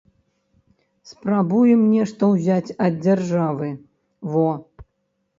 Спрабуем 1.09 1.81
нешта 1.97 2.29
ўзяць 2.31 2.75
ад 2.85 2.93
дзяржавы, 3.05 3.69
во! 4.37 4.47